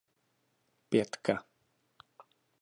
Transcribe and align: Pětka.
Pětka. 0.89 1.35